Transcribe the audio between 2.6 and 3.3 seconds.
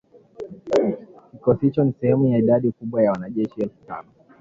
kubwa ya